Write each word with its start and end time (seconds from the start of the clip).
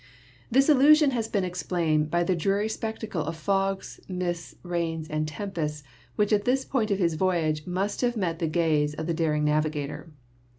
This 0.49 0.67
illusion 0.67 1.11
has 1.11 1.27
been 1.27 1.43
explained 1.43 2.09
by 2.09 2.23
the 2.23 2.35
dreary 2.35 2.67
spectacle 2.69 3.23
of 3.23 3.35
fogs, 3.35 3.99
mists, 4.07 4.55
rains 4.63 5.07
and 5.07 5.27
tempests 5.27 5.83
which 6.15 6.33
at 6.33 6.43
this 6.45 6.65
point 6.65 6.89
of 6.89 6.97
his 6.97 7.13
voyage 7.13 7.67
must 7.67 8.01
have 8.01 8.17
met 8.17 8.39
the 8.39 8.47
gaze 8.47 8.95
of 8.95 9.05
the 9.05 9.13
daring 9.13 9.43
navigator. 9.43 10.11